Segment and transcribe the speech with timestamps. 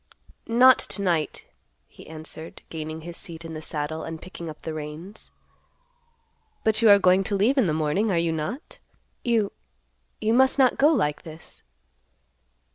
[0.47, 1.45] "Not to night,"
[1.87, 5.31] he answered, gaining his seat in the saddle, and picking up the reins.
[6.63, 8.79] "But you are going to leave in the morning, are you not?
[9.23, 11.61] You—you must not go like this."